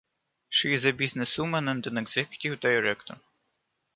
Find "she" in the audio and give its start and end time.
0.49-0.73